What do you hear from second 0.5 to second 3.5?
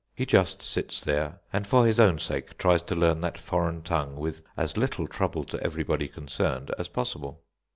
sits there, and for his own sake tries to learn that